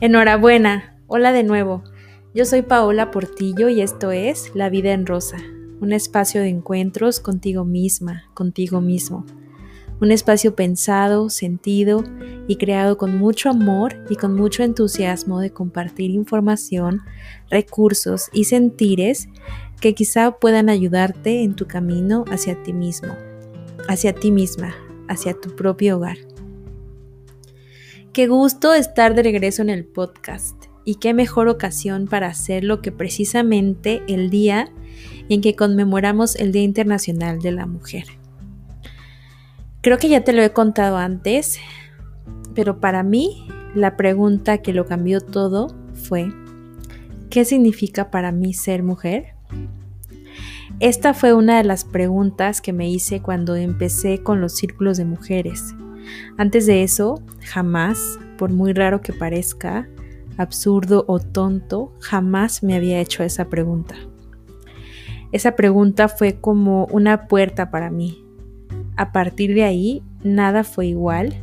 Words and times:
Enhorabuena, 0.00 0.96
hola 1.08 1.32
de 1.32 1.42
nuevo. 1.42 1.82
Yo 2.32 2.44
soy 2.44 2.62
Paola 2.62 3.10
Portillo 3.10 3.68
y 3.68 3.80
esto 3.80 4.12
es 4.12 4.52
La 4.54 4.70
Vida 4.70 4.92
en 4.92 5.06
Rosa, 5.06 5.38
un 5.80 5.92
espacio 5.92 6.40
de 6.40 6.46
encuentros 6.46 7.18
contigo 7.18 7.64
misma, 7.64 8.22
contigo 8.32 8.80
mismo. 8.80 9.26
Un 10.00 10.12
espacio 10.12 10.54
pensado, 10.54 11.30
sentido 11.30 12.04
y 12.46 12.58
creado 12.58 12.96
con 12.96 13.18
mucho 13.18 13.50
amor 13.50 13.96
y 14.08 14.14
con 14.14 14.36
mucho 14.36 14.62
entusiasmo 14.62 15.40
de 15.40 15.50
compartir 15.50 16.12
información, 16.12 17.00
recursos 17.50 18.30
y 18.32 18.44
sentires 18.44 19.28
que 19.80 19.96
quizá 19.96 20.38
puedan 20.38 20.68
ayudarte 20.68 21.42
en 21.42 21.56
tu 21.56 21.66
camino 21.66 22.24
hacia 22.30 22.62
ti 22.62 22.72
mismo, 22.72 23.16
hacia 23.88 24.12
ti 24.12 24.30
misma, 24.30 24.76
hacia 25.08 25.34
tu 25.34 25.56
propio 25.56 25.96
hogar. 25.96 26.18
Qué 28.18 28.26
gusto 28.26 28.74
estar 28.74 29.14
de 29.14 29.22
regreso 29.22 29.62
en 29.62 29.70
el 29.70 29.84
podcast 29.84 30.64
y 30.84 30.96
qué 30.96 31.14
mejor 31.14 31.46
ocasión 31.46 32.08
para 32.08 32.26
hacerlo 32.26 32.82
que 32.82 32.90
precisamente 32.90 34.02
el 34.08 34.28
día 34.28 34.72
en 35.28 35.40
que 35.40 35.54
conmemoramos 35.54 36.34
el 36.34 36.50
Día 36.50 36.62
Internacional 36.62 37.38
de 37.38 37.52
la 37.52 37.66
Mujer. 37.66 38.06
Creo 39.82 39.98
que 39.98 40.08
ya 40.08 40.24
te 40.24 40.32
lo 40.32 40.42
he 40.42 40.52
contado 40.52 40.96
antes, 40.96 41.60
pero 42.56 42.80
para 42.80 43.04
mí 43.04 43.46
la 43.76 43.96
pregunta 43.96 44.62
que 44.62 44.72
lo 44.72 44.84
cambió 44.84 45.20
todo 45.20 45.76
fue, 45.94 46.28
¿qué 47.30 47.44
significa 47.44 48.10
para 48.10 48.32
mí 48.32 48.52
ser 48.52 48.82
mujer? 48.82 49.36
Esta 50.80 51.14
fue 51.14 51.34
una 51.34 51.58
de 51.58 51.62
las 51.62 51.84
preguntas 51.84 52.60
que 52.60 52.72
me 52.72 52.90
hice 52.90 53.22
cuando 53.22 53.54
empecé 53.54 54.24
con 54.24 54.40
los 54.40 54.56
círculos 54.56 54.98
de 54.98 55.04
mujeres 55.04 55.76
antes 56.36 56.66
de 56.66 56.82
eso, 56.82 57.20
jamás, 57.44 58.18
por 58.36 58.50
muy 58.50 58.72
raro 58.72 59.00
que 59.00 59.12
parezca, 59.12 59.88
absurdo 60.36 61.04
o 61.08 61.18
tonto, 61.18 61.92
jamás 62.00 62.62
me 62.62 62.74
había 62.74 63.00
hecho 63.00 63.22
esa 63.22 63.48
pregunta. 63.48 63.96
Esa 65.32 65.56
pregunta 65.56 66.08
fue 66.08 66.40
como 66.40 66.86
una 66.86 67.26
puerta 67.26 67.70
para 67.70 67.90
mí. 67.90 68.24
A 68.96 69.12
partir 69.12 69.54
de 69.54 69.64
ahí, 69.64 70.02
nada 70.22 70.64
fue 70.64 70.86
igual 70.86 71.34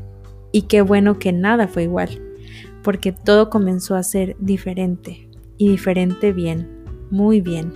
y 0.52 0.64
qué 0.64 0.82
bueno 0.82 1.20
que 1.20 1.34
nada 1.34 1.68
fue 1.68 1.84
igual, 1.84 2.22
porque 2.84 3.12
todo 3.12 3.50
comenzó 3.50 3.96
a 3.96 4.04
ser 4.04 4.36
diferente 4.40 5.30
y 5.58 5.70
diferente 5.70 6.32
bien, 6.32 6.86
muy 7.12 7.42
bien. 7.42 7.74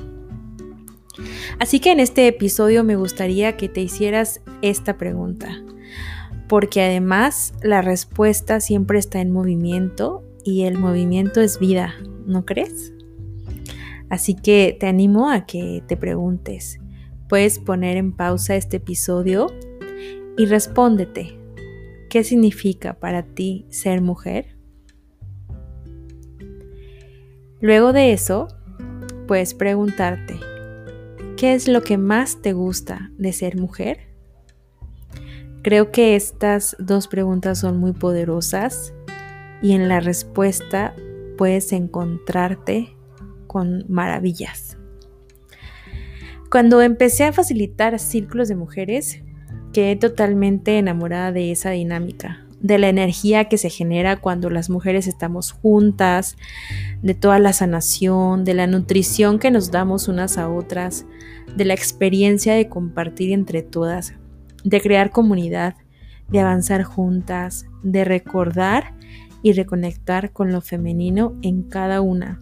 Así 1.60 1.80
que 1.80 1.92
en 1.92 2.00
este 2.00 2.28
episodio 2.28 2.84
me 2.84 2.96
gustaría 2.96 3.58
que 3.58 3.68
te 3.68 3.82
hicieras 3.82 4.42
esta 4.62 4.98
pregunta 4.98 5.62
porque 6.50 6.82
además 6.82 7.54
la 7.62 7.84
respuesta 7.84 8.60
siempre 8.60 8.98
está 8.98 9.22
en 9.22 9.32
movimiento 9.32 10.24
y 10.44 10.64
el 10.64 10.80
movimiento 10.80 11.42
es 11.42 11.60
vida, 11.60 11.94
¿no 12.26 12.44
crees? 12.44 12.92
Así 14.10 14.34
que 14.34 14.76
te 14.78 14.88
animo 14.88 15.30
a 15.30 15.46
que 15.46 15.84
te 15.88 15.96
preguntes. 15.96 16.80
Puedes 17.30 17.60
poner 17.60 17.98
en 17.98 18.12
pausa 18.12 18.56
este 18.56 18.78
episodio 18.78 19.48
y 20.38 20.48
respóndete. 20.48 21.38
¿Qué 22.10 22.24
significa 22.24 22.96
para 22.96 23.22
ti 23.22 23.68
ser 23.70 24.02
mujer? 24.02 24.58
Luego 27.62 27.94
de 27.94 28.14
eso, 28.14 28.48
puedes 29.28 29.54
preguntarte, 29.54 30.40
¿qué 31.38 31.54
es 31.54 31.68
lo 31.68 31.84
que 31.84 32.00
más 32.00 32.42
te 32.42 32.54
gusta 32.54 33.12
de 33.20 33.34
ser 33.34 33.56
mujer? 33.56 34.09
Creo 35.62 35.92
que 35.92 36.16
estas 36.16 36.78
dos 36.80 37.08
preguntas 37.08 37.60
son 37.60 37.78
muy 37.78 37.92
poderosas 37.92 38.94
y 39.62 39.74
en 39.74 39.90
la 39.90 40.00
respuesta 40.00 40.96
puedes 41.38 41.74
encontrarte 41.74 42.96
con 43.46 43.84
maravillas. 43.90 44.78
Cuando 46.50 46.82
empecé 46.82 47.26
a 47.26 47.34
facilitar 47.34 48.00
círculos 48.00 48.48
de 48.48 48.56
mujeres, 48.56 49.22
quedé 49.74 49.98
totalmente 49.98 50.78
enamorada 50.78 51.32
de 51.34 51.52
esa 51.52 51.72
dinámica, 51.72 52.46
de 52.62 52.78
la 52.78 52.88
energía 52.88 53.46
que 53.50 53.58
se 53.58 53.70
genera 53.70 54.16
cuando 54.16 54.50
las 54.50 54.70
mujeres 54.70 55.08
estamos 55.08 55.52
juntas, 55.52 56.38
de 57.02 57.16
toda 57.16 57.38
la 57.38 57.52
sanación, 57.52 58.46
de 58.46 58.54
la 58.54 58.66
nutrición 58.66 59.40
que 59.40 59.52
nos 59.52 59.72
damos 59.72 60.08
unas 60.08 60.38
a 60.38 60.50
otras, 60.50 61.06
de 61.56 61.66
la 61.66 61.74
experiencia 61.74 62.54
de 62.54 62.70
compartir 62.70 63.32
entre 63.32 63.62
todas 63.62 64.14
de 64.64 64.82
crear 64.82 65.12
comunidad, 65.12 65.76
de 66.30 66.40
avanzar 66.40 66.84
juntas, 66.84 67.66
de 67.84 68.06
recordar 68.06 68.94
y 69.42 69.54
reconectar 69.54 70.32
con 70.32 70.52
lo 70.52 70.62
femenino 70.62 71.36
en 71.42 71.64
cada 71.64 72.02
una. 72.02 72.40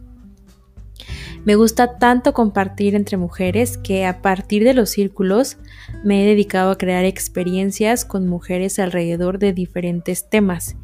Me 1.46 1.56
gusta 1.56 1.98
tanto 1.98 2.34
compartir 2.34 2.94
entre 2.96 3.16
mujeres 3.16 3.78
que 3.78 4.06
a 4.06 4.22
partir 4.22 4.64
de 4.64 4.74
los 4.74 4.90
círculos 4.90 5.58
me 6.04 6.24
he 6.24 6.28
dedicado 6.28 6.72
a 6.72 6.78
crear 6.78 7.06
experiencias 7.06 8.04
con 8.04 8.28
mujeres 8.28 8.80
alrededor 8.80 9.40
de 9.40 9.54
diferentes 9.54 10.30
temas. 10.30 10.76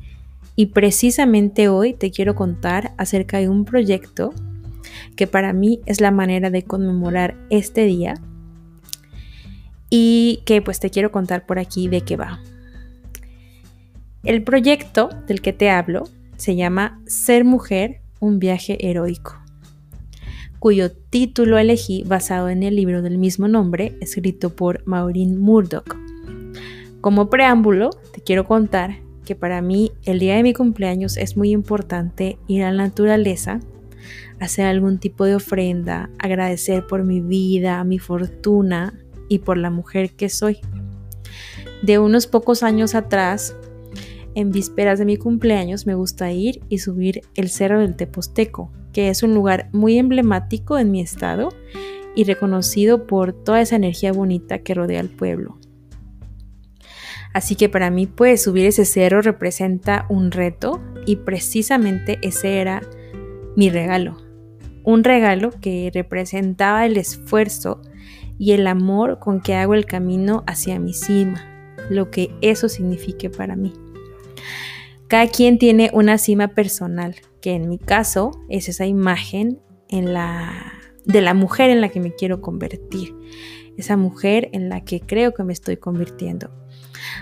Y 0.56 0.68
precisamente 0.68 1.68
hoy 1.68 1.94
te 1.94 2.12
quiero 2.12 2.36
contar 2.36 2.94
acerca 2.98 3.40
de 3.40 3.50
un 3.50 3.66
proyecto 3.66 4.34
que 5.18 5.28
para 5.28 5.52
mí 5.52 5.82
es 5.86 6.00
la 6.00 6.12
manera 6.12 6.50
de 6.50 6.64
conmemorar 6.64 7.36
este 7.50 7.84
día 7.84 8.16
y 9.96 10.42
que 10.46 10.60
pues 10.60 10.80
te 10.80 10.90
quiero 10.90 11.12
contar 11.12 11.46
por 11.46 11.60
aquí 11.60 11.88
de 11.88 12.02
qué 12.02 12.18
va. 12.18 12.40
El 14.24 14.42
proyecto 14.42 15.10
del 15.28 15.40
que 15.40 15.54
te 15.54 15.70
hablo 15.70 16.06
se 16.36 16.56
llama 16.56 17.00
Ser 17.06 17.46
Mujer, 17.46 18.02
un 18.20 18.40
viaje 18.40 18.90
heroico, 18.90 19.40
cuyo 20.58 20.92
título 20.92 21.60
elegí 21.60 22.04
basado 22.08 22.50
en 22.50 22.64
el 22.64 22.76
libro 22.76 23.04
del 23.04 23.20
mismo 23.20 23.48
nombre 23.48 23.96
escrito 24.02 24.56
por 24.56 24.82
Maureen 24.88 25.40
Murdoch. 25.40 25.96
Como 27.00 27.30
preámbulo, 27.30 27.92
te 28.16 28.22
quiero 28.22 28.48
contar 28.48 28.96
que 29.26 29.36
para 29.36 29.62
mí 29.62 29.92
el 30.06 30.18
día 30.18 30.38
de 30.38 30.42
mi 30.42 30.54
cumpleaños 30.54 31.18
es 31.18 31.38
muy 31.38 31.52
importante 31.52 32.40
ir 32.48 32.64
a 32.64 32.72
la 32.72 32.86
naturaleza, 32.86 33.60
hacer 34.40 34.66
algún 34.66 34.98
tipo 34.98 35.26
de 35.26 35.36
ofrenda, 35.36 36.10
agradecer 36.18 36.88
por 36.88 37.04
mi 37.04 37.22
vida, 37.22 37.84
mi 37.84 38.00
fortuna, 38.00 39.00
y 39.34 39.40
por 39.40 39.58
la 39.58 39.72
mujer 39.72 40.12
que 40.12 40.30
soy. 40.30 40.60
De 41.82 41.98
unos 41.98 42.28
pocos 42.28 42.62
años 42.62 42.94
atrás, 42.94 43.56
en 44.36 44.52
vísperas 44.52 45.00
de 45.00 45.06
mi 45.06 45.18
cumpleaños, 45.18 45.88
me 45.88 45.96
gusta 45.96 46.32
ir 46.32 46.62
y 46.70 46.78
subir 46.78 47.22
el 47.36 47.50
Cerro 47.50 47.80
del 47.80 47.96
Teposteco, 47.96 48.72
que 48.94 49.10
es 49.10 49.24
un 49.24 49.34
lugar 49.34 49.70
muy 49.72 49.98
emblemático 49.98 50.78
en 50.78 50.92
mi 50.92 51.02
estado 51.02 51.50
y 52.16 52.26
reconocido 52.26 53.08
por 53.08 53.34
toda 53.34 53.62
esa 53.62 53.76
energía 53.76 54.14
bonita 54.14 54.60
que 54.60 54.76
rodea 54.76 55.00
al 55.00 55.10
pueblo. 55.10 55.58
Así 57.34 57.56
que 57.56 57.70
para 57.70 57.90
mí, 57.90 58.06
pues 58.06 58.44
subir 58.44 58.68
ese 58.68 58.86
cerro 58.86 59.24
representa 59.24 60.06
un 60.10 60.30
reto 60.30 60.80
y 61.08 61.16
precisamente 61.16 62.20
ese 62.22 62.60
era 62.60 62.82
mi 63.56 63.72
regalo. 63.72 64.18
Un 64.84 65.04
regalo 65.04 65.50
que 65.60 65.90
representaba 65.92 66.86
el 66.86 66.98
esfuerzo 66.98 67.82
y 68.38 68.52
el 68.52 68.68
amor 68.68 69.20
con 69.20 69.42
que 69.42 69.56
hago 69.56 69.74
el 69.74 69.86
camino 69.86 70.44
hacia 70.48 70.80
mi 70.80 70.94
cima, 70.94 71.46
lo 71.90 72.12
que 72.12 72.34
eso 72.42 72.70
signifique 72.70 73.30
para 73.30 73.56
mí. 73.56 73.74
Cada 75.08 75.28
quien 75.28 75.60
tiene 75.60 75.92
una 75.94 76.18
cima 76.18 76.50
personal, 76.50 77.16
que 77.42 77.52
en 77.52 77.70
mi 77.70 77.78
caso 77.78 78.32
es 78.50 78.70
esa 78.70 78.86
imagen 78.86 79.60
en 79.90 80.14
la, 80.14 80.74
de 81.06 81.22
la 81.22 81.34
mujer 81.34 81.70
en 81.70 81.82
la 81.82 81.90
que 81.90 82.00
me 82.00 82.14
quiero 82.14 82.42
convertir, 82.42 83.16
esa 83.78 83.98
mujer 83.98 84.50
en 84.54 84.70
la 84.70 84.84
que 84.84 85.02
creo 85.02 85.34
que 85.34 85.44
me 85.44 85.54
estoy 85.54 85.78
convirtiendo. 85.78 86.50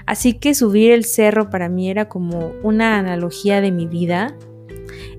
Así 0.05 0.33
que 0.33 0.53
subir 0.53 0.91
el 0.91 1.05
cerro 1.05 1.49
para 1.49 1.69
mí 1.69 1.89
era 1.89 2.07
como 2.07 2.53
una 2.63 2.97
analogía 2.97 3.61
de 3.61 3.71
mi 3.71 3.87
vida 3.87 4.37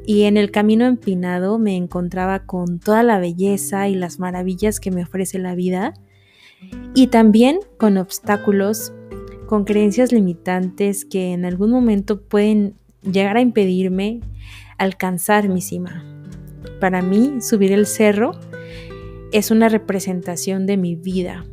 y 0.06 0.22
en 0.22 0.37
el 0.37 0.50
camino 0.50 0.87
empinado 0.87 1.58
me 1.58 1.76
encontraba 1.76 2.44
con 2.46 2.78
toda 2.81 3.02
la 3.02 3.19
belleza 3.19 3.88
y 3.88 3.94
las 3.94 4.19
maravillas 4.19 4.81
que 4.81 4.90
me 4.90 5.02
ofrece 5.02 5.38
la 5.38 5.54
vida 5.54 5.94
y 6.94 7.08
también 7.08 7.58
con 7.78 7.96
obstáculos, 7.96 8.93
con 9.46 9.64
creencias 9.64 10.12
limitantes 10.12 11.04
que 11.04 11.32
en 11.32 11.44
algún 11.44 11.70
momento 11.70 12.22
pueden 12.22 12.75
llegar 13.02 13.37
a 13.37 13.40
impedirme 13.40 14.20
alcanzar 14.78 15.49
mi 15.49 15.60
cima. 15.60 16.04
Para 16.81 17.02
mí, 17.02 17.40
subir 17.40 17.72
el 17.72 17.87
cerro 17.87 18.32
es 19.32 19.50
una 19.50 19.69
representación 19.69 20.66
de 20.66 20.76
mi 20.76 20.96
vida 20.96 21.44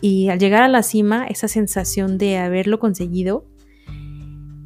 y 0.00 0.28
al 0.28 0.38
llegar 0.38 0.62
a 0.62 0.68
la 0.68 0.82
cima, 0.82 1.26
esa 1.26 1.48
sensación 1.48 2.18
de 2.18 2.38
haberlo 2.38 2.78
conseguido 2.78 3.44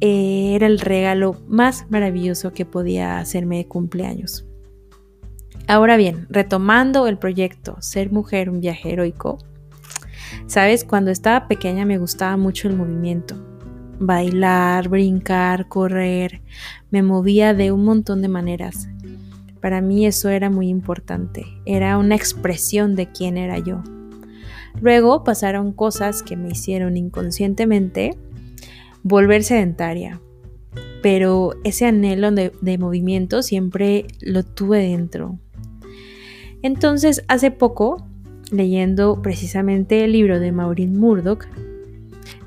eh, 0.05 0.53
era 0.53 0.67
el 0.67 0.79
regalo 0.81 1.37
más 1.47 1.89
maravilloso 1.89 2.51
que 2.51 2.65
podía 2.65 3.19
hacerme 3.19 3.55
de 3.55 3.69
cumpleaños. 3.69 4.45
Ahora 5.65 5.95
bien, 5.95 6.27
retomando 6.29 7.07
el 7.07 7.17
proyecto 7.17 7.77
Ser 7.79 8.11
Mujer, 8.11 8.49
un 8.49 8.59
viaje 8.59 8.91
heroico, 8.91 9.37
sabes, 10.45 10.83
cuando 10.83 11.09
estaba 11.09 11.47
pequeña 11.47 11.85
me 11.85 11.99
gustaba 11.99 12.35
mucho 12.35 12.67
el 12.67 12.75
movimiento. 12.75 13.35
bailar, 13.97 14.89
brincar, 14.89 15.69
correr, 15.69 16.41
me 16.91 17.01
movía 17.01 17.53
de 17.53 17.71
un 17.71 17.85
montón 17.85 18.21
de 18.21 18.27
maneras. 18.27 18.89
Para 19.61 19.79
mí 19.79 20.05
eso 20.05 20.27
era 20.27 20.49
muy 20.49 20.67
importante, 20.67 21.45
era 21.65 21.97
una 21.97 22.15
expresión 22.15 22.97
de 22.97 23.09
quién 23.09 23.37
era 23.37 23.57
yo. 23.59 23.81
Luego 24.81 25.23
pasaron 25.23 25.71
cosas 25.71 26.23
que 26.23 26.35
me 26.35 26.49
hicieron 26.49 26.97
inconscientemente 26.97 28.17
volver 29.03 29.43
sedentaria, 29.43 30.21
pero 31.01 31.51
ese 31.63 31.85
anhelo 31.85 32.31
de, 32.31 32.77
movimiento 32.77 33.43
siempre 33.43 34.07
lo 34.21 34.43
tuve 34.43 34.79
dentro. 34.79 35.37
Entonces, 36.61 37.23
hace 37.27 37.51
poco, 37.51 38.07
leyendo 38.51 39.21
precisamente 39.21 40.05
el 40.05 40.13
libro 40.13 40.39
de 40.39 40.53
Maureen 40.53 40.97
Murdoch, 40.97 41.45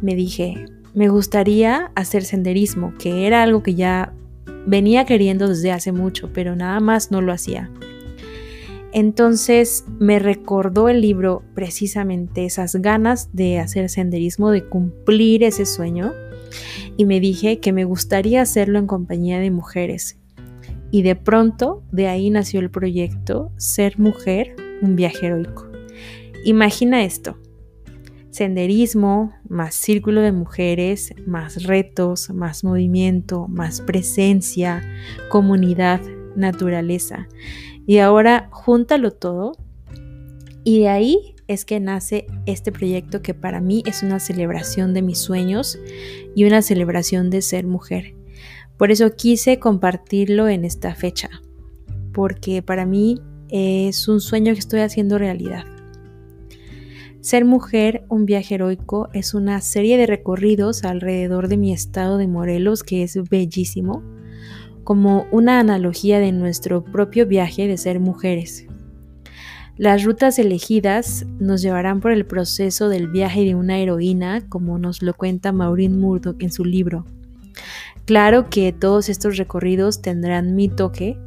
me 0.00 0.14
dije, 0.14 0.64
me 0.94 1.08
gustaría 1.08 1.93
hacer 1.94 2.25
senderismo, 2.25 2.94
que 2.99 3.26
era 3.26 3.43
algo 3.43 3.62
que 3.62 3.75
ya 3.75 4.14
venía 4.67 5.05
queriendo 5.05 5.49
desde 5.49 5.73
hace 5.73 5.93
mucho, 5.93 6.31
pero 6.32 6.56
nada 6.56 6.81
más 6.81 7.11
no 7.11 7.20
lo 7.20 7.32
hacía. 7.32 7.70
Entonces 8.93 9.85
me 9.99 10.19
recordó 10.19 10.88
el 10.88 11.02
libro 11.02 11.43
precisamente 11.55 12.47
esas 12.47 12.76
ganas 12.76 13.29
de 13.35 13.59
hacer 13.59 13.91
senderismo, 13.91 14.50
de 14.50 14.64
cumplir 14.64 15.44
ese 15.44 15.67
sueño, 15.67 16.14
y 16.97 17.05
me 17.05 17.21
dije 17.21 17.61
que 17.61 17.73
me 17.73 17.85
gustaría 17.85 18.43
hacerlo 18.43 18.79
en 18.79 18.87
compañía 18.87 19.39
de 19.39 19.51
mujeres. 19.51 20.19
Y 20.91 21.03
de 21.03 21.17
pronto 21.17 21.83
de 21.93 22.09
ahí 22.09 22.31
nació 22.31 22.61
el 22.61 22.71
proyecto 22.71 23.53
Ser 23.57 23.99
Mujer, 23.99 24.57
un 24.83 24.97
viaje 24.97 25.27
heroico. 25.27 25.67
Imagina 26.45 27.05
esto, 27.05 27.39
senderismo, 28.31 29.33
más 29.49 29.75
círculo 29.75 30.21
de 30.21 30.33
mujeres, 30.33 31.15
más 31.27 31.65
retos, 31.65 32.31
más 32.31 32.65
movimiento, 32.65 33.49
más 33.49 33.81
presencia, 33.81 34.83
comunidad, 35.31 36.01
naturaleza. 36.37 37.29
Y 37.87 37.99
ahora 37.99 38.49
júntalo 38.53 39.13
todo 39.13 39.53
y 40.65 40.81
de 40.81 40.89
ahí 40.89 41.36
es 41.49 41.65
que 41.65 41.81
nace 41.81 42.27
este 42.47 42.73
proyecto 42.73 43.23
que 43.23 43.35
para 43.35 43.61
mí 43.61 43.83
es 43.87 44.03
una 44.03 44.21
celebración 44.21 44.95
de 44.95 45.03
mis 45.03 45.19
sueños 45.19 45.79
y 46.35 46.45
una 46.45 46.63
celebración 46.63 47.31
de 47.31 47.43
ser 47.43 47.67
mujer. 47.67 48.15
Por 48.77 48.91
eso 48.91 49.15
quise 49.15 49.59
compartirlo 49.59 50.49
en 50.49 50.65
esta 50.65 50.95
fecha, 50.95 51.31
porque 52.13 52.63
para 52.63 52.85
mí 52.85 53.21
es 53.49 54.09
un 54.09 54.21
sueño 54.21 54.53
que 54.53 54.59
estoy 54.59 54.81
haciendo 54.81 55.19
realidad. 55.19 55.65
Ser 57.21 57.45
mujer, 57.45 58.05
un 58.09 58.25
viaje 58.27 58.55
heroico, 58.55 59.09
es 59.13 59.35
una 59.35 59.61
serie 59.61 59.97
de 59.99 60.07
recorridos 60.07 60.85
alrededor 60.85 61.49
de 61.49 61.57
mi 61.57 61.73
estado 61.73 62.19
de 62.19 62.29
Morelos 62.29 62.85
que 62.85 63.03
es 63.03 63.19
bellísimo, 63.29 64.03
como 64.85 65.27
una 65.33 65.59
analogía 65.59 66.21
de 66.21 66.31
nuestro 66.31 66.85
propio 66.85 67.27
viaje 67.27 67.67
de 67.67 67.79
ser 67.79 67.99
mujeres. 67.99 68.69
Las 69.76 70.05
rutas 70.05 70.38
elegidas 70.38 71.26
nos 71.38 71.61
llevarán 71.61 72.00
por 72.00 72.11
el 72.11 72.25
proceso 72.25 72.88
del 72.88 73.08
viaje 73.08 73.44
de 73.44 73.55
una 73.55 73.78
heroína, 73.78 74.49
como 74.49 74.78
nos 74.78 75.02
lo 75.02 75.12
cuenta 75.12 75.52
Maureen 75.52 76.00
Murdoch 76.00 76.43
en 76.43 76.50
su 76.50 76.64
libro. 76.64 77.05
Claro 78.06 78.49
que 78.49 78.73
todos 78.73 79.11
estos 79.11 79.37
recorridos 79.37 80.00
tendrán 80.00 80.55
mi 80.55 80.70
toque, 80.70 81.19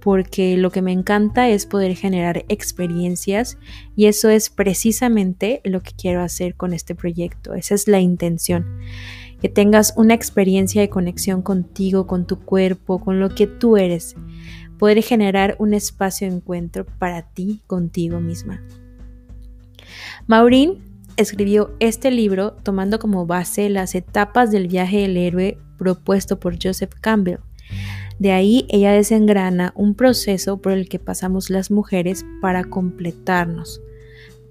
porque 0.00 0.56
lo 0.56 0.70
que 0.70 0.80
me 0.80 0.92
encanta 0.92 1.48
es 1.48 1.66
poder 1.66 1.96
generar 1.96 2.44
experiencias 2.48 3.58
y 3.96 4.06
eso 4.06 4.28
es 4.28 4.48
precisamente 4.48 5.60
lo 5.64 5.82
que 5.82 5.90
quiero 5.90 6.22
hacer 6.22 6.54
con 6.54 6.72
este 6.72 6.94
proyecto. 6.94 7.54
Esa 7.54 7.74
es 7.74 7.88
la 7.88 7.98
intención. 7.98 8.64
Que 9.40 9.48
tengas 9.48 9.94
una 9.96 10.14
experiencia 10.14 10.80
de 10.80 10.88
conexión 10.88 11.42
contigo, 11.42 12.06
con 12.06 12.26
tu 12.26 12.38
cuerpo, 12.38 13.00
con 13.00 13.18
lo 13.18 13.34
que 13.34 13.48
tú 13.48 13.76
eres. 13.76 14.14
Poder 14.78 15.02
generar 15.02 15.56
un 15.58 15.74
espacio 15.74 16.28
de 16.28 16.36
encuentro 16.36 16.86
para 16.98 17.22
ti, 17.22 17.60
contigo 17.66 18.20
misma. 18.20 18.62
Maureen 20.26 20.78
escribió 21.16 21.74
este 21.80 22.10
libro 22.10 22.52
tomando 22.62 22.98
como 22.98 23.26
base 23.26 23.68
las 23.68 23.94
etapas 23.94 24.50
del 24.50 24.68
viaje 24.68 24.98
del 24.98 25.16
héroe 25.16 25.58
propuesto 25.78 26.38
por 26.38 26.56
Joseph 26.62 26.92
Campbell 27.00 27.38
de 28.18 28.32
ahí 28.32 28.66
ella 28.68 28.92
desengrana 28.92 29.72
un 29.76 29.94
proceso 29.94 30.60
por 30.60 30.72
el 30.72 30.88
que 30.88 30.98
pasamos 30.98 31.50
las 31.50 31.70
mujeres 31.70 32.26
para 32.40 32.64
completarnos, 32.64 33.80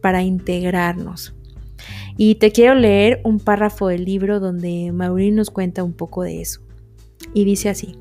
para 0.01 0.23
integrarnos. 0.23 1.35
Y 2.15 2.35
te 2.35 2.51
quiero 2.51 2.75
leer 2.75 3.19
un 3.25 3.39
párrafo 3.39 3.89
del 3.89 4.06
libro 4.06 4.39
donde 4.39 4.91
Maureen 4.94 5.35
nos 5.35 5.51
cuenta 5.51 5.83
un 5.83 5.94
poco 5.94 6.23
de 6.23 6.41
eso. 6.41 6.62
Y 7.33 7.44
dice 7.44 7.69
así, 7.69 7.97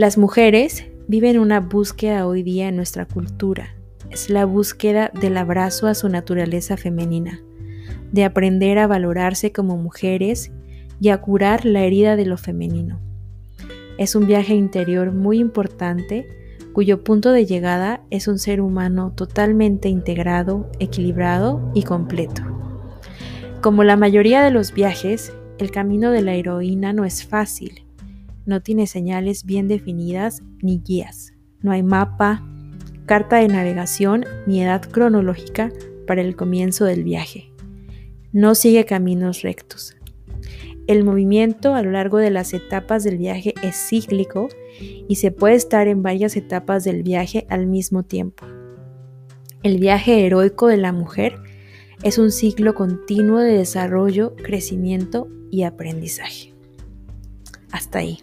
las 0.00 0.16
mujeres 0.16 0.86
viven 1.08 1.38
una 1.38 1.60
búsqueda 1.60 2.26
hoy 2.26 2.42
día 2.42 2.68
en 2.68 2.76
nuestra 2.76 3.04
cultura. 3.04 3.76
Es 4.08 4.30
la 4.30 4.46
búsqueda 4.46 5.10
del 5.20 5.36
abrazo 5.36 5.88
a 5.88 5.94
su 5.94 6.08
naturaleza 6.08 6.78
femenina, 6.78 7.42
de 8.10 8.24
aprender 8.24 8.78
a 8.78 8.86
valorarse 8.86 9.52
como 9.52 9.76
mujeres 9.76 10.52
y 11.02 11.10
a 11.10 11.20
curar 11.20 11.66
la 11.66 11.82
herida 11.82 12.16
de 12.16 12.24
lo 12.24 12.38
femenino. 12.38 12.98
Es 13.98 14.14
un 14.14 14.26
viaje 14.26 14.54
interior 14.54 15.12
muy 15.12 15.38
importante 15.38 16.26
cuyo 16.72 17.04
punto 17.04 17.30
de 17.30 17.44
llegada 17.44 18.00
es 18.08 18.26
un 18.26 18.38
ser 18.38 18.62
humano 18.62 19.12
totalmente 19.14 19.90
integrado, 19.90 20.72
equilibrado 20.78 21.70
y 21.74 21.82
completo. 21.82 22.40
Como 23.60 23.84
la 23.84 23.96
mayoría 23.96 24.42
de 24.42 24.50
los 24.50 24.72
viajes, 24.72 25.34
el 25.58 25.70
camino 25.70 26.10
de 26.10 26.22
la 26.22 26.32
heroína 26.32 26.94
no 26.94 27.04
es 27.04 27.22
fácil, 27.26 27.84
no 28.46 28.62
tiene 28.62 28.86
señales 28.86 29.44
bien 29.44 29.68
definidas 29.68 30.42
ni 30.62 30.80
guías, 30.80 31.32
no 31.60 31.72
hay 31.72 31.82
mapa, 31.82 32.46
carta 33.06 33.36
de 33.36 33.48
navegación 33.48 34.24
ni 34.46 34.62
edad 34.62 34.82
cronológica 34.82 35.72
para 36.06 36.22
el 36.22 36.36
comienzo 36.36 36.84
del 36.84 37.04
viaje. 37.04 37.52
No 38.32 38.54
sigue 38.54 38.84
caminos 38.84 39.42
rectos, 39.42 39.96
el 40.90 41.04
movimiento 41.04 41.76
a 41.76 41.82
lo 41.82 41.92
largo 41.92 42.18
de 42.18 42.30
las 42.30 42.52
etapas 42.52 43.04
del 43.04 43.16
viaje 43.16 43.54
es 43.62 43.76
cíclico 43.76 44.48
y 44.80 45.14
se 45.14 45.30
puede 45.30 45.54
estar 45.54 45.86
en 45.86 46.02
varias 46.02 46.36
etapas 46.36 46.82
del 46.82 47.04
viaje 47.04 47.46
al 47.48 47.68
mismo 47.68 48.02
tiempo. 48.02 48.44
El 49.62 49.78
viaje 49.78 50.26
heroico 50.26 50.66
de 50.66 50.78
la 50.78 50.90
mujer 50.92 51.36
es 52.02 52.18
un 52.18 52.32
ciclo 52.32 52.74
continuo 52.74 53.38
de 53.38 53.52
desarrollo, 53.52 54.34
crecimiento 54.34 55.28
y 55.48 55.62
aprendizaje. 55.62 56.49
Hasta 57.72 58.00
ahí. 58.00 58.18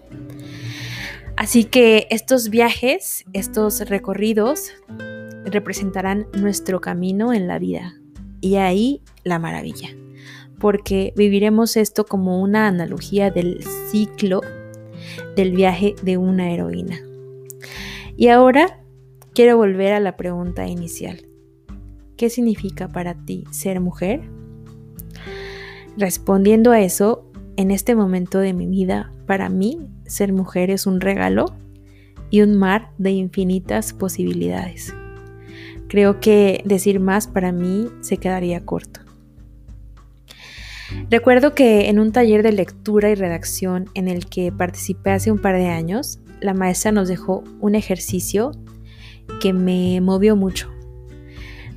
Así 1.36 1.66
que 1.66 2.08
estos 2.10 2.50
viajes, 2.50 3.25
estos 3.34 3.82
recorridos, 3.82 4.72
representarán 5.46 6.27
nuestro 6.34 6.82
camino 6.82 7.34
en 7.34 7.48
la 7.48 7.60
vida. 7.60 7.96
Y 8.42 8.56
ahí 8.56 9.01
la 9.24 9.39
maravilla 9.39 9.89
porque 10.60 11.13
viviremos 11.16 11.77
esto 11.77 12.06
como 12.06 12.42
una 12.42 12.68
analogía 12.68 13.30
del 13.30 13.63
ciclo 13.63 14.42
del 15.36 15.51
viaje 15.51 15.96
de 16.01 16.18
una 16.18 16.51
heroína. 16.51 17.00
Y 18.16 18.30
ahora 18.30 18.82
quiero 19.34 19.58
volver 19.58 19.94
a 19.94 20.00
la 20.00 20.18
pregunta 20.18 20.68
inicial. 20.68 21.27
¿Qué 22.16 22.30
significa 22.30 22.88
para 22.88 23.13
ti 23.13 23.44
ser 23.51 23.80
mujer? 23.80 24.22
Respondiendo 25.98 26.72
a 26.72 26.82
eso, 26.82 27.32
en 27.58 27.72
este 27.72 27.96
momento 27.96 28.40
de 28.40 28.54
mi 28.54 28.68
vida, 28.68 29.12
para 29.26 29.50
mí 29.50 29.90
ser 30.06 30.32
mujer 30.32 30.70
es 30.70 30.86
un 30.86 31.02
regalo 31.02 31.46
y 32.30 32.42
un 32.42 32.56
mar 32.56 32.92
de 32.98 33.12
infinitas 33.12 33.94
posibilidades. 33.94 34.94
Creo 35.90 36.20
que 36.20 36.62
decir 36.66 37.00
más 37.00 37.28
para 37.28 37.52
mí 37.52 37.90
se 38.02 38.18
quedaría 38.18 38.64
corto. 38.64 39.02
Recuerdo 41.10 41.54
que 41.54 41.90
en 41.90 42.00
un 42.00 42.12
taller 42.12 42.44
de 42.44 42.52
lectura 42.52 43.10
y 43.10 43.16
redacción 43.16 43.90
en 43.94 44.08
el 44.08 44.28
que 44.28 44.52
participé 44.52 45.12
hace 45.12 45.32
un 45.32 45.40
par 45.40 45.56
de 45.56 45.68
años, 45.68 46.20
la 46.40 46.54
maestra 46.54 46.92
nos 46.92 47.08
dejó 47.08 47.44
un 47.60 47.76
ejercicio 47.76 48.52
que 49.42 49.52
me 49.52 50.00
movió 50.00 50.36
mucho. 50.36 50.77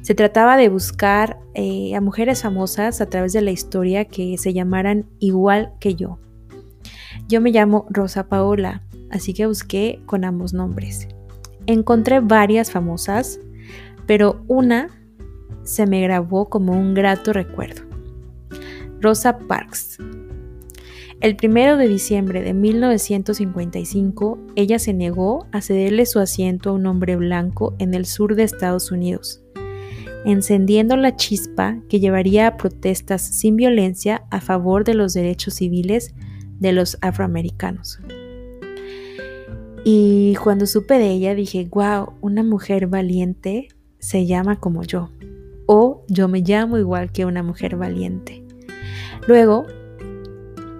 Se 0.02 0.14
trataba 0.14 0.56
de 0.56 0.68
buscar 0.68 1.38
eh, 1.54 1.94
a 1.94 2.00
mujeres 2.00 2.42
famosas 2.42 3.00
a 3.00 3.06
través 3.06 3.32
de 3.32 3.42
la 3.42 3.50
historia 3.50 4.06
que 4.06 4.38
se 4.38 4.52
llamaran 4.52 5.06
igual 5.18 5.74
que 5.78 5.94
yo. 5.94 6.18
Yo 7.28 7.40
me 7.40 7.50
llamo 7.50 7.86
Rosa 7.90 8.28
Paola, 8.28 8.82
así 9.10 9.34
que 9.34 9.46
busqué 9.46 10.02
con 10.06 10.24
ambos 10.24 10.54
nombres. 10.54 11.06
Encontré 11.66 12.20
varias 12.20 12.70
famosas, 12.70 13.38
pero 14.06 14.42
una 14.48 14.88
se 15.62 15.86
me 15.86 16.00
grabó 16.00 16.48
como 16.48 16.72
un 16.72 16.94
grato 16.94 17.32
recuerdo. 17.32 17.82
Rosa 19.00 19.38
Parks. 19.38 19.98
El 21.20 21.36
primero 21.36 21.76
de 21.76 21.86
diciembre 21.86 22.42
de 22.42 22.54
1955, 22.54 24.38
ella 24.56 24.78
se 24.78 24.94
negó 24.94 25.46
a 25.52 25.60
cederle 25.60 26.06
su 26.06 26.18
asiento 26.18 26.70
a 26.70 26.72
un 26.72 26.86
hombre 26.86 27.16
blanco 27.16 27.74
en 27.78 27.92
el 27.92 28.06
sur 28.06 28.34
de 28.34 28.44
Estados 28.44 28.90
Unidos. 28.90 29.39
Encendiendo 30.24 30.96
la 30.96 31.16
chispa 31.16 31.78
que 31.88 32.00
llevaría 32.00 32.46
a 32.46 32.56
protestas 32.56 33.22
sin 33.22 33.56
violencia 33.56 34.24
a 34.30 34.40
favor 34.40 34.84
de 34.84 34.94
los 34.94 35.14
derechos 35.14 35.54
civiles 35.54 36.14
de 36.58 36.72
los 36.72 36.98
afroamericanos. 37.00 38.00
Y 39.84 40.34
cuando 40.42 40.66
supe 40.66 40.98
de 40.98 41.10
ella 41.10 41.34
dije, 41.34 41.66
wow, 41.70 42.12
una 42.20 42.42
mujer 42.42 42.86
valiente 42.86 43.68
se 43.98 44.26
llama 44.26 44.60
como 44.60 44.82
yo. 44.82 45.10
O 45.66 46.04
yo 46.08 46.28
me 46.28 46.40
llamo 46.40 46.76
igual 46.78 47.12
que 47.12 47.24
una 47.24 47.42
mujer 47.42 47.76
valiente. 47.76 48.44
Luego 49.26 49.66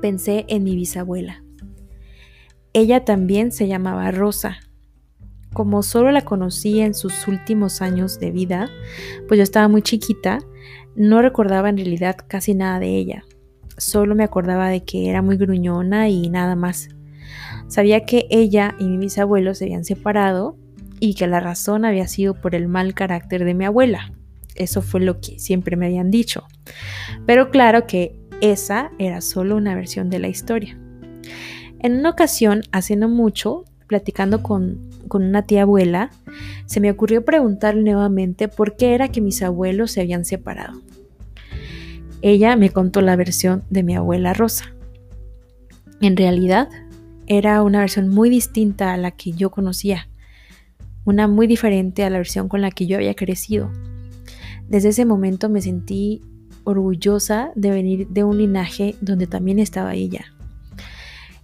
pensé 0.02 0.44
en 0.49 0.64
mi 0.64 0.75
bisabuela. 0.75 1.42
Ella 2.73 3.04
también 3.04 3.52
se 3.52 3.68
llamaba 3.68 4.11
Rosa. 4.11 4.59
Como 5.52 5.83
solo 5.83 6.12
la 6.12 6.23
conocí 6.23 6.80
en 6.80 6.95
sus 6.95 7.26
últimos 7.26 7.83
años 7.83 8.21
de 8.21 8.30
vida, 8.30 8.69
pues 9.26 9.38
yo 9.38 9.42
estaba 9.42 9.69
muy 9.69 9.83
chiquita, 9.83 10.38
no 10.95 11.23
recordaba 11.23 11.69
en 11.69 11.76
realidad 11.76 12.16
casi 12.26 12.54
nada 12.54 12.78
de 12.78 12.97
ella. 12.97 13.25
Solo 13.76 14.14
me 14.14 14.25
acordaba 14.25 14.69
de 14.69 14.85
que 14.85 15.09
era 15.09 15.23
muy 15.23 15.37
gruñona 15.37 16.09
y 16.09 16.28
nada 16.30 16.54
más. 16.54 16.88
Sabía 17.69 18.04
que 18.04 18.26
ella 18.30 18.75
y 18.78 18.85
mi 18.85 18.99
bisabuelo 18.99 19.54
se 19.54 19.64
habían 19.64 19.85
separado 19.85 20.57
y 21.00 21.14
que 21.14 21.26
la 21.26 21.40
razón 21.40 21.85
había 21.85 22.07
sido 22.07 22.35
por 22.35 22.54
el 22.54 22.69
mal 22.69 22.95
carácter 22.95 23.45
de 23.45 23.54
mi 23.54 23.64
abuela. 23.64 24.12
Eso 24.54 24.83
fue 24.83 25.00
lo 25.00 25.21
que 25.21 25.38
siempre 25.38 25.76
me 25.76 25.87
habían 25.87 26.11
dicho. 26.11 26.47
Pero 27.26 27.50
claro 27.50 27.87
que 27.87 28.21
esa 28.40 28.90
era 28.99 29.21
solo 29.21 29.57
una 29.57 29.75
versión 29.75 30.11
de 30.11 30.19
la 30.19 30.28
historia. 30.28 30.78
En 31.78 31.99
una 31.99 32.11
ocasión, 32.11 32.62
haciendo 32.73 33.09
mucho, 33.09 33.64
platicando 33.90 34.40
con, 34.40 34.78
con 35.09 35.25
una 35.25 35.42
tía 35.42 35.62
abuela, 35.62 36.12
se 36.64 36.78
me 36.78 36.92
ocurrió 36.92 37.25
preguntarle 37.25 37.82
nuevamente 37.82 38.47
por 38.47 38.76
qué 38.76 38.94
era 38.94 39.09
que 39.09 39.20
mis 39.20 39.42
abuelos 39.42 39.90
se 39.90 40.00
habían 40.00 40.25
separado. 40.25 40.80
Ella 42.23 42.54
me 42.54 42.70
contó 42.70 43.00
la 43.00 43.16
versión 43.16 43.64
de 43.68 43.82
mi 43.82 43.97
abuela 43.97 44.32
Rosa. 44.32 44.66
En 46.00 46.16
realidad, 46.16 46.68
era 47.26 47.64
una 47.64 47.80
versión 47.80 48.09
muy 48.09 48.30
distinta 48.30 48.92
a 48.92 48.97
la 48.97 49.11
que 49.11 49.32
yo 49.32 49.50
conocía, 49.50 50.09
una 51.04 51.26
muy 51.26 51.49
diferente 51.49 52.04
a 52.04 52.11
la 52.11 52.18
versión 52.18 52.49
con 52.49 52.61
la 52.61 52.70
que 52.70 52.87
yo 52.87 52.97
había 52.97 53.16
crecido. 53.16 53.73
Desde 54.68 54.90
ese 54.90 55.04
momento 55.04 55.49
me 55.49 55.62
sentí 55.62 56.23
orgullosa 56.62 57.50
de 57.56 57.73
venir 57.73 58.06
de 58.06 58.23
un 58.23 58.38
linaje 58.38 58.94
donde 59.00 59.26
también 59.26 59.59
estaba 59.59 59.94
ella. 59.94 60.26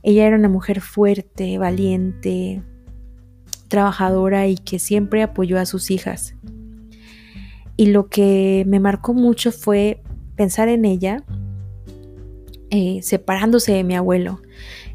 Ella 0.06 0.24
era 0.24 0.36
una 0.36 0.48
mujer 0.48 0.80
fuerte, 0.80 1.58
valiente, 1.58 2.62
trabajadora 3.66 4.46
y 4.46 4.56
que 4.56 4.78
siempre 4.78 5.24
apoyó 5.24 5.58
a 5.58 5.66
sus 5.66 5.90
hijas. 5.90 6.36
Y 7.76 7.86
lo 7.86 8.08
que 8.08 8.62
me 8.68 8.78
marcó 8.78 9.14
mucho 9.14 9.50
fue 9.50 10.04
pensar 10.36 10.68
en 10.68 10.84
ella 10.84 11.24
eh, 12.70 13.00
separándose 13.02 13.72
de 13.72 13.82
mi 13.82 13.96
abuelo 13.96 14.40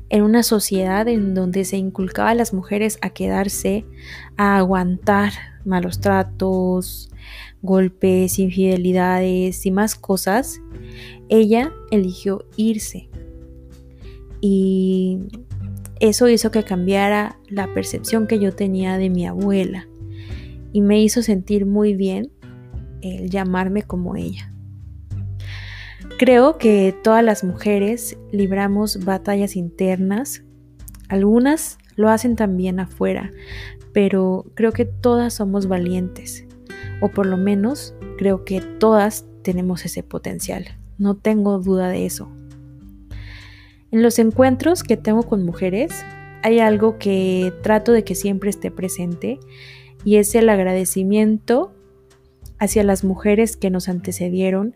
en 0.07 0.23
una 0.23 0.43
sociedad 0.43 1.09
en 1.09 1.33
donde 1.33 1.65
se 1.65 1.75
inculcaba 1.75 2.29
a 2.29 2.35
las 2.35 2.53
mujeres 2.53 2.97
a 3.01 3.09
quedarse, 3.09 3.85
a 4.37 4.59
aguantar 4.59 5.33
malos 5.65 5.99
tratos, 5.99 7.09
golpes, 7.61 8.39
infidelidades 8.39 9.65
y 9.65 9.71
más 9.71 9.95
cosas, 9.95 10.61
ella 11.27 11.73
eligió 11.91 12.45
irse. 12.55 13.09
Y 14.41 15.19
eso 15.99 16.27
hizo 16.27 16.49
que 16.51 16.63
cambiara 16.63 17.37
la 17.47 17.71
percepción 17.73 18.25
que 18.25 18.39
yo 18.39 18.53
tenía 18.53 18.97
de 18.97 19.11
mi 19.11 19.27
abuela 19.27 19.87
y 20.73 20.81
me 20.81 21.01
hizo 21.01 21.21
sentir 21.21 21.65
muy 21.65 21.95
bien 21.95 22.31
el 23.01 23.29
llamarme 23.29 23.83
como 23.83 24.15
ella. 24.15 24.51
Creo 26.17 26.57
que 26.57 26.95
todas 27.03 27.23
las 27.23 27.43
mujeres 27.43 28.17
libramos 28.31 29.05
batallas 29.05 29.55
internas, 29.55 30.43
algunas 31.07 31.77
lo 31.95 32.09
hacen 32.09 32.35
también 32.35 32.79
afuera, 32.79 33.31
pero 33.93 34.45
creo 34.55 34.71
que 34.71 34.85
todas 34.85 35.33
somos 35.33 35.67
valientes, 35.67 36.45
o 36.99 37.09
por 37.09 37.25
lo 37.25 37.37
menos 37.37 37.93
creo 38.17 38.45
que 38.45 38.61
todas 38.61 39.25
tenemos 39.43 39.85
ese 39.85 40.03
potencial, 40.03 40.65
no 40.97 41.15
tengo 41.15 41.59
duda 41.59 41.89
de 41.89 42.05
eso. 42.05 42.31
En 43.91 44.01
los 44.01 44.19
encuentros 44.19 44.83
que 44.83 44.95
tengo 44.95 45.23
con 45.23 45.43
mujeres, 45.43 45.91
hay 46.43 46.59
algo 46.59 46.97
que 46.97 47.53
trato 47.61 47.91
de 47.91 48.05
que 48.05 48.15
siempre 48.15 48.49
esté 48.49 48.71
presente 48.71 49.37
y 50.05 50.15
es 50.15 50.33
el 50.33 50.47
agradecimiento 50.47 51.73
hacia 52.57 52.83
las 52.85 53.03
mujeres 53.03 53.57
que 53.57 53.69
nos 53.69 53.89
antecedieron 53.89 54.75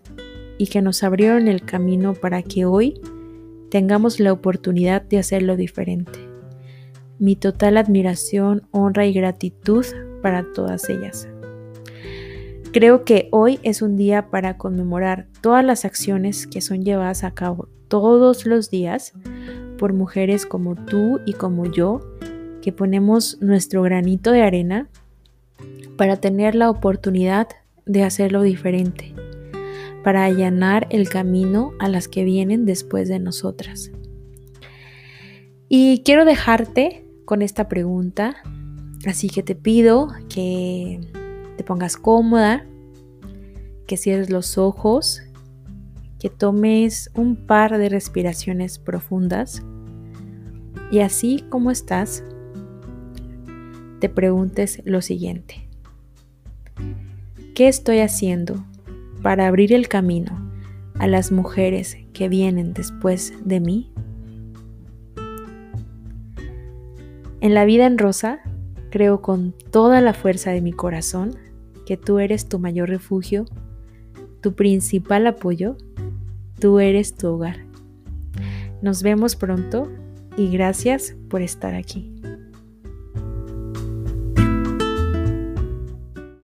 y 0.58 0.68
que 0.68 0.82
nos 0.82 1.02
abrieron 1.02 1.48
el 1.48 1.64
camino 1.64 2.14
para 2.14 2.44
que 2.44 2.66
hoy 2.66 3.00
tengamos 3.70 4.20
la 4.20 4.34
oportunidad 4.34 5.02
de 5.02 5.20
hacerlo 5.20 5.56
diferente. 5.56 6.20
Mi 7.18 7.38
total 7.38 7.78
admiración, 7.78 8.68
honra 8.72 9.06
y 9.06 9.14
gratitud 9.14 9.86
para 10.22 10.46
todas 10.54 10.90
ellas. 10.90 11.30
Creo 12.74 13.06
que 13.06 13.30
hoy 13.32 13.60
es 13.64 13.82
un 13.82 13.96
día 13.96 14.30
para 14.30 14.58
conmemorar 14.58 15.28
todas 15.40 15.64
las 15.64 15.86
acciones 15.86 16.48
que 16.48 16.60
son 16.60 16.84
llevadas 16.84 17.24
a 17.24 17.32
cabo 17.32 17.70
todos 17.96 18.46
los 18.46 18.70
días 18.70 19.14
por 19.78 19.94
mujeres 19.94 20.46
como 20.46 20.76
tú 20.76 21.22
y 21.26 21.32
como 21.32 21.66
yo, 21.66 22.02
que 22.62 22.74
ponemos 22.74 23.38
nuestro 23.40 23.84
granito 23.84 24.34
de 24.34 24.42
arena 24.42 24.90
para 25.96 26.18
tener 26.18 26.56
la 26.56 26.70
oportunidad 26.70 27.48
de 27.86 28.04
hacerlo 28.04 28.42
diferente 28.42 29.14
para 30.04 30.26
allanar 30.26 30.88
el 30.90 31.08
camino 31.08 31.72
a 31.80 31.88
las 31.88 32.10
que 32.10 32.26
vienen 32.26 32.66
después 32.66 33.08
de 33.08 33.20
nosotras. 33.20 33.92
Y 35.70 36.04
quiero 36.04 36.26
dejarte 36.26 37.06
con 37.24 37.42
esta 37.42 37.70
pregunta, 37.70 38.36
así 39.08 39.30
que 39.30 39.42
te 39.42 39.56
pido 39.56 40.10
que 40.28 41.00
te 41.56 41.64
pongas 41.64 41.96
cómoda, 41.96 42.66
que 43.88 43.96
cierres 43.96 44.30
los 44.30 44.58
ojos, 44.58 45.22
que 46.26 46.32
tomes 46.32 47.12
un 47.14 47.36
par 47.36 47.78
de 47.78 47.88
respiraciones 47.88 48.80
profundas 48.80 49.62
y 50.90 51.02
así 51.02 51.46
como 51.52 51.70
estás, 51.70 52.24
te 54.00 54.10
preguntes 54.10 54.82
lo 54.86 55.04
siguiente. 55.04 55.70
¿Qué 57.54 57.68
estoy 57.68 58.00
haciendo 58.00 58.66
para 59.22 59.46
abrir 59.46 59.72
el 59.72 59.88
camino 59.88 60.52
a 60.98 61.06
las 61.06 61.32
mujeres 61.32 61.96
que 62.12 62.28
vienen 62.28 62.74
después 62.74 63.32
de 63.46 63.60
mí? 63.60 63.94
En 67.40 67.54
la 67.54 67.66
vida 67.66 67.86
en 67.86 68.00
rosa, 68.00 68.40
creo 68.90 69.22
con 69.22 69.54
toda 69.70 70.02
la 70.02 70.16
fuerza 70.16 70.50
de 70.50 70.62
mi 70.62 70.74
corazón 70.74 71.36
que 71.86 71.98
tú 71.98 72.18
eres 72.18 72.50
tu 72.50 72.58
mayor 72.58 72.90
refugio, 72.90 73.46
tu 74.42 74.56
principal 74.56 75.28
apoyo, 75.28 75.78
tú 76.60 76.80
eres 76.80 77.16
tu 77.16 77.28
hogar. 77.28 77.58
Nos 78.82 79.04
vemos 79.04 79.36
pronto 79.36 79.92
y 80.38 80.50
gracias 80.50 81.16
por 81.30 81.42
estar 81.42 81.74
aquí. 81.74 82.15